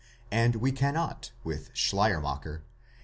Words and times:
% 0.19 0.27
and 0.31 0.55
we 0.55 0.71
cannot 0.71 1.29
with 1.43 1.69
Schleiermacher 1.75 2.63